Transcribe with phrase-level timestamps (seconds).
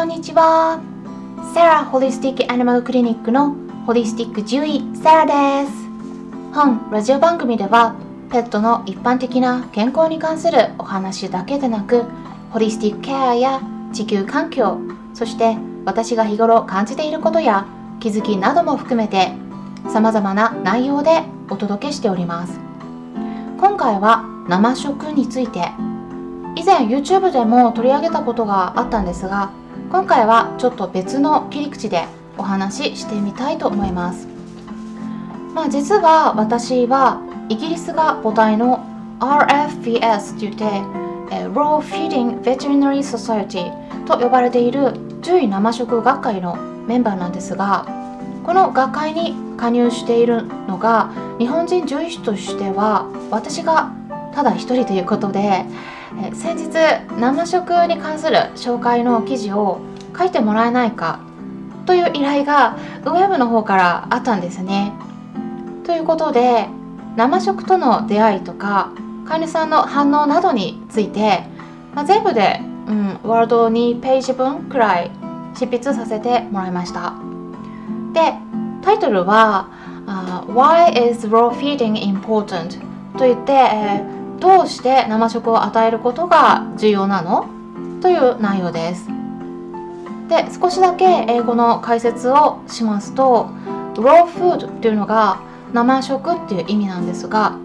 [0.00, 0.80] こんにちは。
[1.52, 3.54] サラホリスティックアニマルクリニックの
[3.84, 5.76] ホリスティック獣医サラです。
[6.54, 7.94] 本ラジオ番組では
[8.30, 12.04] ペットの一般的な健康に関するお話だけでなく
[12.48, 13.60] ホリスティックケアや
[13.92, 14.80] 地球環境
[15.12, 17.66] そして私が日頃感じていることや
[18.00, 19.32] 気づきなども含めて
[19.92, 22.58] 様々な内容でお届けしております。
[23.58, 25.68] 今回は生食について。
[26.56, 29.52] 以前 YouTube でも取り上げたことがあったんですが
[29.90, 32.04] 今回はちょっと別の切り口で
[32.38, 34.28] お話ししてみたいと思います。
[35.52, 38.86] まあ実は私はイギリスが母体の
[39.18, 40.64] RFVS といって
[41.48, 43.72] Raw Feeding Veterinary Society
[44.04, 46.54] と呼ばれている獣医生食学会の
[46.86, 47.84] メンバーなんですが
[48.44, 53.92] この学会に加入しているのが日本人獣医師としては私が
[54.34, 55.64] ただ一人ということで
[56.18, 56.70] え先日
[57.18, 59.80] 生食に関する紹介の記事を
[60.16, 61.20] 書いてもらえないか
[61.86, 64.92] という依頼がウェブの方からあったんですね。
[65.84, 66.68] ということで
[67.16, 68.92] 生食との出会いとか
[69.26, 71.44] 飼い主さんの反応などについて、
[71.94, 75.10] まあ、全部で、うん、ワールド2ページ分くらい
[75.54, 77.14] 執筆させてもらいました。
[78.12, 78.34] で
[78.82, 79.68] タイトルは
[80.06, 82.80] 「uh, Why is raw feeding important?」
[83.18, 87.46] と言って、えーどうして生食を与えることが重要なの？
[88.00, 89.06] という内容です。
[90.28, 93.50] で少しだけ英語の解説をしますと
[93.94, 95.40] raw food っていうのが
[95.72, 97.58] 生食っていう意味なんですが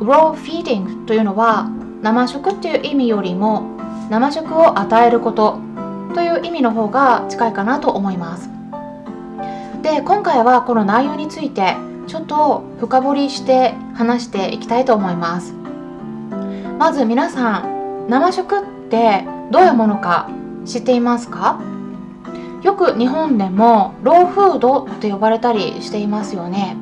[0.00, 1.70] raw feeding というのは
[2.02, 3.62] 生食っていう意味よりも
[4.10, 5.58] 生食を与えること
[6.14, 8.48] という意味の方が近いかなと思います。
[9.82, 15.55] で今回はこの内容についてちょっと深掘りして話していきたいと思います。
[16.78, 20.28] まず皆さん生食ってどういうものか
[20.64, 21.60] 知っていますか？
[22.62, 26.76] よく日本でもローフードって呼ばれたりしていますよね。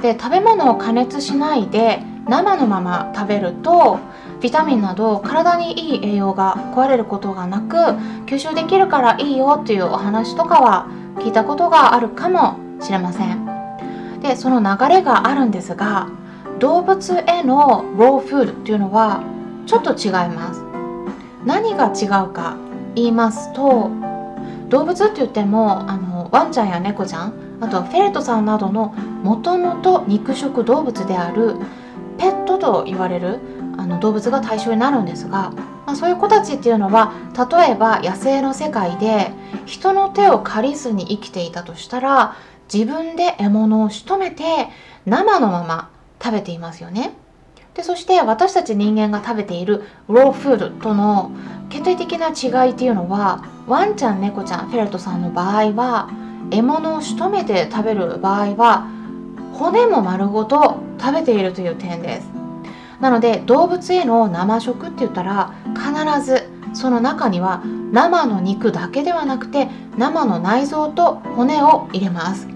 [0.00, 3.98] で食べ物を加熱しないで生のまま食べると
[4.40, 7.76] ビタミンなど体にいい栄養が壊れることがなく
[8.26, 10.86] 吸収できるからいいよっていうお話とかは
[11.16, 14.20] 聞いたことがあるかもしれません。
[14.22, 16.08] でその流れがあるんですが
[16.60, 19.24] 動物へのローフードっていうのは
[19.66, 20.70] ちょっと違います。
[21.44, 22.56] 何が違うか
[22.94, 23.90] 言いますと
[24.68, 28.88] 動物って言ってもあのワンちゃんや猫ちゃんあとはフェレットさんなどの
[29.22, 31.56] もともと肉食動物である
[32.18, 33.40] ペットと言われる
[33.78, 35.50] あの動物が対象になるんですが、
[35.86, 37.12] まあ、そういう子たちっていうのは
[37.50, 39.32] 例えば野生の世界で
[39.64, 42.36] 人の手を借りずに生きていたとしたら
[42.72, 44.44] 自分で獲物を仕留めて
[45.06, 45.90] 生のまま
[46.22, 47.14] 食べていますよね。
[47.74, 51.30] でそして私たち人間が食べているローフードとの
[51.68, 56.10] 決定的な違いっていうのはワンちゃん猫ちゃんフェレットさんの場合は
[56.50, 58.88] 獲物を仕留めて食べる場合は
[59.54, 62.28] 骨も丸ごと食べているという点です
[63.00, 72.48] なので動物への生食って言ったら必ずその中には生の肉だけではなくて生の内臓と骨を入れます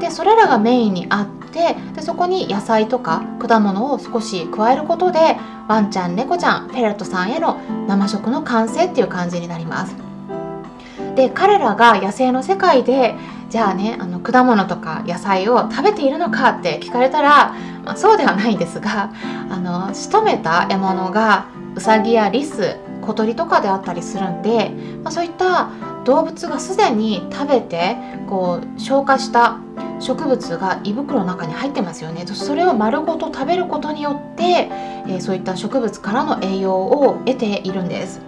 [0.00, 5.36] でそれらがメインにあってでそこに野菜とか果物を少し加えることで
[5.68, 9.94] ワンちゃん猫ちゃんフェレットさんへの生食の完成っていう感じになります。
[11.14, 13.16] で彼らが野生の世界で
[13.50, 17.54] じゃあねあの果物とか野菜を食べているのかって聞かれたら、
[17.84, 19.12] まあ、そうではないんですが
[19.50, 24.70] あの仕留めた獲物がウサギやリス小鳥とかであったりするんで、
[25.02, 25.70] まあ、そういった
[26.04, 27.96] 動物がすでに食べて
[28.28, 29.58] こう消化した
[30.00, 32.26] 植物が胃袋の中に入ってますよね。
[32.26, 34.68] それを丸ごと食べることによって、
[35.06, 38.20] えー、そういった植物からの栄養を得ているんです。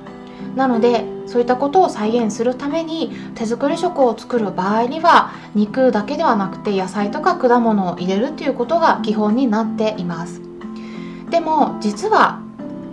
[0.56, 10.40] なのでそういったことを再現するために手作り食を作る場合には肉だけではなくて野菜とか果物を入れるっていうことが基本になっています。
[11.30, 12.40] でも実は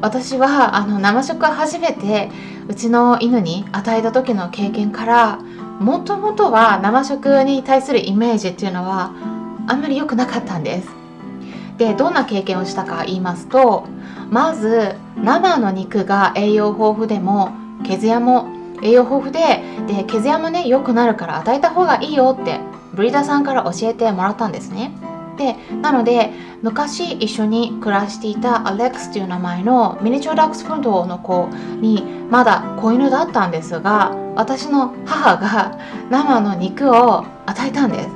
[0.02, 2.30] 私はあの生食初めて
[2.68, 5.40] うちの犬に与えた時の経験から
[5.80, 9.12] もともとは生食に対するイメージっていうのは
[9.68, 10.90] あんまり良くなかったんです。
[11.78, 13.86] でどんな経験をしたか言いますと
[14.32, 17.52] まず生の肉が栄養豊富でも
[17.86, 18.50] 毛艶も
[18.82, 22.60] 栄養豊富でで毛艶もね良くなるから与えた方がいいよって
[22.94, 24.92] ブリーダーさんから教えてもらったんですね。
[25.38, 26.32] でなので
[26.62, 31.48] 昔一緒に暮らしていたアレックスという名前のミニチュアダックスフンドの子
[31.80, 35.78] にまだ子犬だったんですが私の母が
[36.10, 38.10] 生の肉を与えたんです。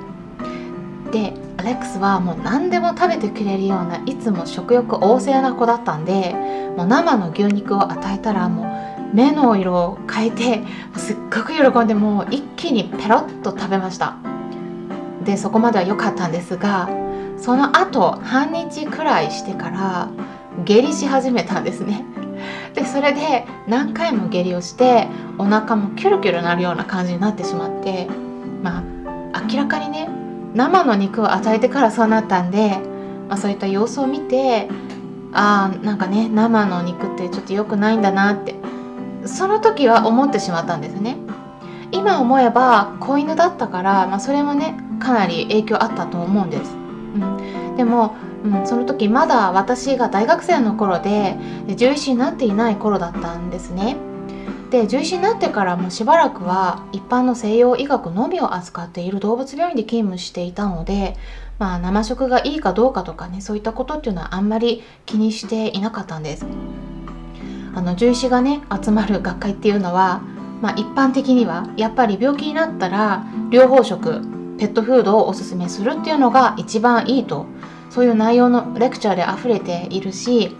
[1.12, 6.34] でアレックスはもう何でも食べてくれるようないつも食欲旺盛な子だったんで
[6.76, 10.64] もう生の牛肉を与えたらもう目の色を変えて
[10.96, 14.16] すっごく喜んでもう一気にペロッと食べました。
[15.24, 16.90] でそこまでは良かったんですが
[17.42, 20.10] その後半日くらいしてから
[20.64, 22.06] 下痢し始めたんですね。
[22.76, 25.08] でそれで何回も下痢をして
[25.38, 28.08] お腹もキュルキュルなるような感じになってしまって
[28.64, 28.84] ま
[29.34, 30.08] あ明らかにね
[30.54, 32.80] 生の肉を与えてからそうなったんで、
[33.28, 34.70] まあ、そういった様子を見て
[35.34, 38.56] ああなんかね生の肉ってちょっと良くないんだなって
[39.26, 41.18] その時は思ってしまったんですね。
[41.92, 46.74] 今思えば子犬だったから、まあ、それもねかなり影響あったと思うんです、
[47.16, 51.36] うん、でも、うん、その時まだ私が大学生の頃で
[51.68, 53.98] 獣医師になっていない頃だったんですね。
[54.72, 61.18] で獣医師になってからもしばらくは一般の西洋医学のみを扱っている動物病院で勤務していたので、
[61.60, 66.46] まあ、生食がいいかどうかとかねそういったことっていうのはあんまり気にしていなかったんです。
[67.74, 70.22] あの獣医師がね集まる学会っていうのは、
[70.62, 77.48] まあ、一般的にはやっぱり病気になったら療法食ペットフードをおすすめするっていうのが一番いいと。
[77.90, 80.56] そういう内容のレクチャーで溢れているし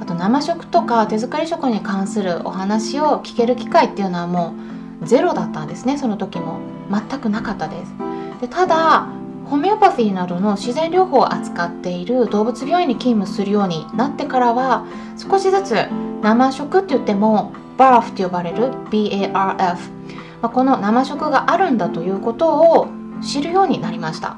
[0.00, 4.54] あと生食とか手作り食に関するお話を聞ける機会っていうのはも
[5.00, 6.58] うゼロだったんですねその時も。
[6.90, 7.92] 全くなかったです。
[8.40, 9.06] でただ
[9.44, 14.86] ホメオパシーなどの自然療法を扱っている動物病院に勤務するようになってからは
[15.16, 15.76] 少しずつ
[16.22, 19.76] 生食って言っても BARF と呼ばれる BARF、ま
[20.42, 24.36] あ、この生食があるんだということを知るようになりました。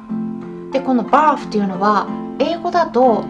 [0.72, 2.06] でこの BARF っていうのは
[2.38, 3.24] 英語だと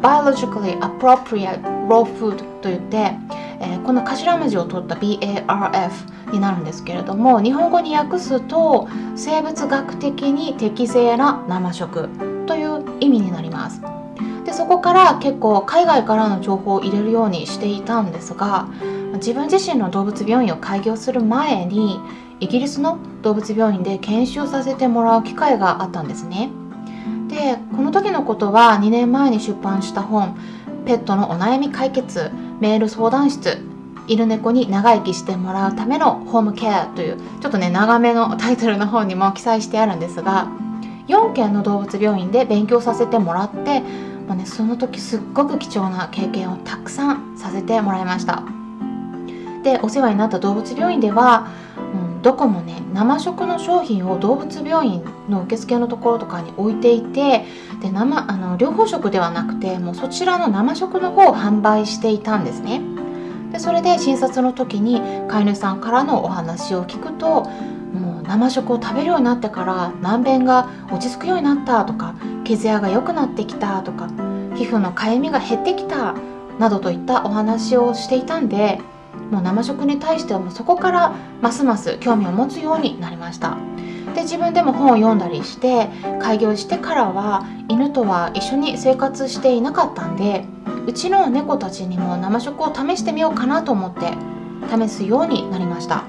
[0.00, 3.16] biologically appropriate raw food といって、
[3.60, 12.08] えー、この頭文字を取った BARF になるんですけれども日本語に訳すと生物学的に適正な生食
[12.46, 13.82] という意味になります。
[14.44, 18.66] でそこから結構海外からの情報を入れるようにしていたんですが
[19.14, 22.00] 自分自身の動物病院を開業する前に
[22.40, 26.50] イギリスの動物病院で研修させてもらう機会があったんですね。
[27.28, 30.36] でこの時のことは2年前に出版した本
[30.84, 32.30] 「ペットのお悩み解決
[32.60, 33.64] メール相談室
[34.06, 40.48] 犬猫に長生きしてもらうためのホームケア」というちょっとね長めのタイトルの本にも記載してあるんですが
[41.08, 43.80] 4件の動物病院で勉強させてもらって、
[44.28, 48.61] まあね、その時すっごく貴重な経験をたくさんさせてもらいました。
[49.62, 51.48] でお世話になった動物病院では
[51.94, 57.44] うんどこもね生食の商品を動物病院の受付のところとかに置いていて
[57.80, 62.80] で生あの療法食ではなくてもうそちらの生食の方を販売していたんですね。
[63.52, 67.42] でそれで診察の時に飼い主さんからのお話を聞くと
[67.92, 74.08] もう生食を食べるようになってから難便が落ち着くようになったとか毛艶が良くなってきたとか
[74.54, 76.14] 皮膚のかゆみが減ってきた
[76.58, 78.80] などといったお話をしていたんで
[79.32, 83.56] もう生食に対してはもうそこからますます興味を持つようになりました。
[84.14, 85.88] で自分でも本を読んだりして
[86.20, 90.44] 開業してからは犬とは一緒に生活していなかったんで
[90.86, 94.12] うちの猫たちにも生食を試してみようかなと思って
[94.70, 96.04] 試すようになりました。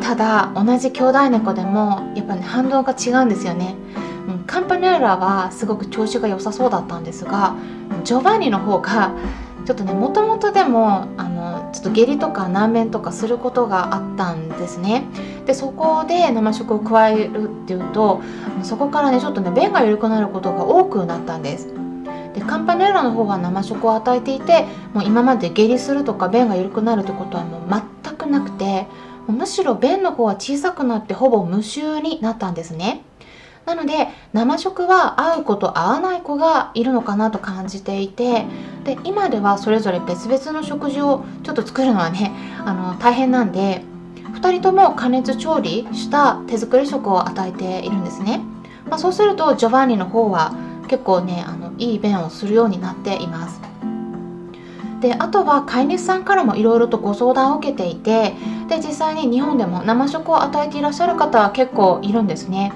[0.00, 3.74] ただ同じ兄弟猫でもやっぱね反応が違うんですよね。
[4.46, 7.56] カンパネーラはすごく調子が良さそうだったんですが
[8.04, 9.10] ジョバンニの方が
[9.64, 15.04] ちょっとねもともとでもあのちょっと下痢とか難便とかすることがあったんですね。
[15.46, 18.20] でそこで生食を加えるっていうと
[18.62, 21.68] そこからねちょっとね便が緩くなることが多くなったんです。
[22.34, 28.86] でカンパネラの方は生食を与えていてもう今まで下痢するとか便が緩くなるってことはもう全くなくて
[29.26, 33.05] むしろ便の方は小さくなってほぼ無臭になったんですね。
[33.66, 38.46] なので生食は合う子と合わない子がいるのかなと感じていて
[38.84, 42.32] で今ではそれぞれ別々の食事をちょっと作るのはね
[42.64, 43.82] あの大変なんで
[44.32, 48.40] 2人とも加熱調理した手作り食を与えているんですね、
[48.88, 50.54] まあ、そうするとジョバンニの方は
[50.88, 53.60] 結構ねあのいい便をするようになっています。
[55.00, 58.34] であとは飼い主さんからもいろいろとご相談を受けていて
[58.68, 62.72] で実際に日本でも生食を与えていらっしゃる方は結構いるんですね、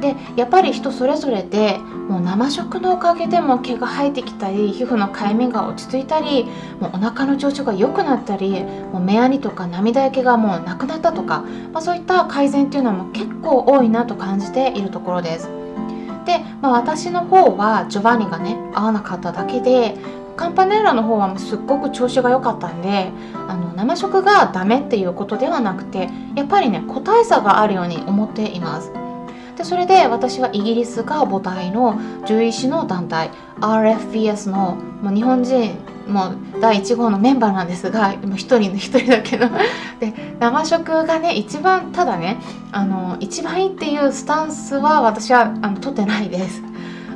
[0.00, 6.44] でやっぱり人それぞれでもう生食のおかげでも毛が生えてきたり皮膚のかゆみが落ち着いたり
[6.80, 15.48] もうお腹の調子が良くなったりもう目やにとか涙焼けがもうなくなったとか、まあ、そういった改善っていうのも結構多いなと感じているところです。
[16.26, 19.96] で、まあ、私の方はジョバンニがね合わなかっただけで
[20.36, 23.10] カンパネーラの方はもうすっごく調子が良かったんで
[23.48, 28.92] あの生食がダメっていうことではなくてやっぱりね個体差があるように思っています。
[29.60, 35.76] でそれで私はイギリスが母体の獣医師の団体 RFPS のもう日本人
[36.08, 39.48] もう第1号のメンバーなんですが1人の1人だけど
[40.00, 42.38] で生食がね一番ただね
[42.72, 46.62] あの一番いいっていうスタンスは私はあの取ってないです。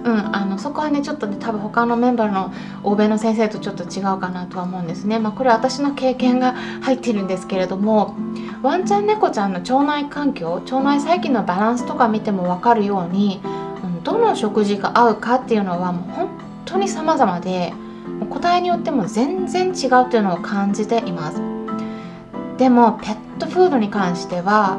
[0.04, 5.18] うん、あのそこはねちょっとね多分他のメンバーの欧米の先生とちょっと違うかなとは思うんですね。
[5.18, 8.14] まあ、これは私の経験が入ってるんですけれども
[8.64, 13.42] ワンちゃん猫ちゃんの腸内環境腸内細菌のバランスとか見ても分かるように、
[14.04, 16.28] どの食事が合うかっていうのはもう本
[16.64, 17.74] 当に様々で
[18.30, 21.42] 個体によっても全然違うというのを感じています。
[22.56, 24.78] でもペットフードに関しては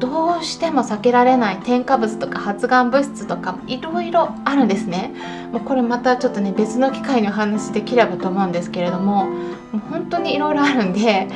[0.00, 5.12] どうしても避けられない添加物とか発がん物質とかいろいろあるんですね
[5.52, 9.30] もうこれまたちょっとね別の機会にお話できればと思うんですけれどもも
[9.74, 11.28] う本当にいろいろあるんで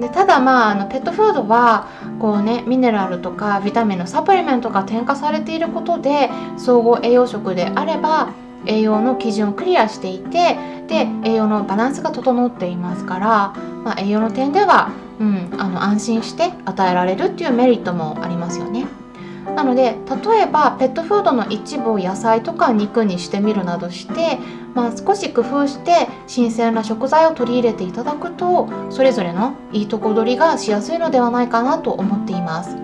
[0.00, 1.88] でただまああのペットフードは
[2.18, 8.32] こうねミネラルとかビタミンのサプリメントが添加されていることで総合栄養食であれば
[8.66, 10.56] 栄養の基準をクリアしていて
[10.88, 13.52] で栄養のバランスが整っていますから、
[13.84, 18.69] まあ、栄養の点ではうん、あの安心して与えられるっていうメリットもありますよね。
[19.54, 24.38] なので例えばペットフードの一部を野菜とか肉にしてみるなどして、
[24.74, 32.76] まあ、少し工夫して新鮮な食材を取り入れていただくとそれぞれのいいとこ取りがしやすいのではないかなと思っています。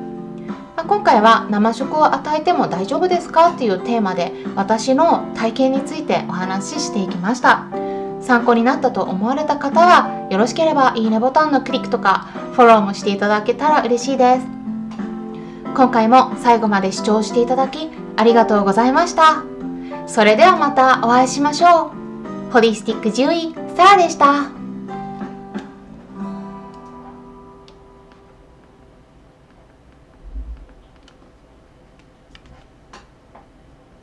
[0.76, 7.86] まあ、今回は生食を与えても大丈夫ですかっていうテーマで私の体験についてお話ししていきました。
[8.20, 14.55] 参考になったと思われた方はよろしければいいねボタンのクリックとかフォローもしていただけたら嬉しいです
[15.76, 19.44] 今回も最後まで視聴していただきありがとうございました。
[20.06, 21.92] それではまたお会いしましょ
[22.48, 22.50] う。
[22.50, 24.55] ホリスティック獣医サラでした。